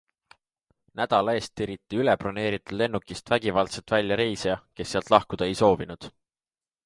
Nädala 0.99 1.35
eest 1.39 1.51
tiriti 1.59 1.99
ülebroneeritud 2.03 2.79
lennukist 2.81 3.29
vägivaldselt 3.35 3.95
välja 3.97 4.19
reisija, 4.23 4.55
kes 4.79 4.95
sealt 4.95 5.15
lahkuda 5.15 5.51
ei 5.51 5.61
soovinud. 5.61 6.09